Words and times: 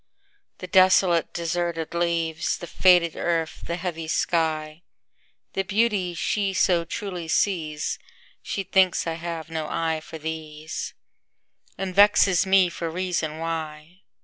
The 0.57 0.65
desolate, 0.65 1.31
deserted 1.31 1.91
trees, 1.91 2.57
The 2.57 2.65
faded 2.65 3.15
earth, 3.15 3.65
the 3.67 3.75
heavy 3.75 4.07
sky, 4.07 4.81
The 5.53 5.61
beauties 5.61 6.17
she 6.17 6.55
so 6.55 6.85
truly 6.85 7.27
sees, 7.27 7.99
She 8.41 8.63
thinks 8.63 9.05
I 9.05 9.13
have 9.13 9.51
no 9.51 9.67
eye 9.67 9.99
for 10.03 10.17
these, 10.17 10.95
And 11.77 11.93
vexes 11.93 12.47
me 12.47 12.67
for 12.67 12.89
reason 12.89 13.37
why. 13.37 14.01